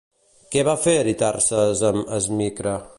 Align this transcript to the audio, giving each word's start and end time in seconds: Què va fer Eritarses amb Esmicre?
Què 0.55 0.63
va 0.69 0.73
fer 0.85 0.95
Eritarses 1.03 1.87
amb 1.93 2.15
Esmicre? 2.21 2.77